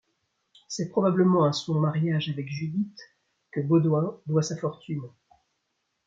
C'est 0.67 0.89
probablement 0.89 1.43
à 1.43 1.53
son 1.53 1.75
mariage 1.79 2.27
avec 2.29 2.49
Judith 2.49 2.97
que 3.51 3.61
Baudouin 3.61 4.19
doit 4.25 4.41
sa 4.41 4.57
fortune. 4.57 5.03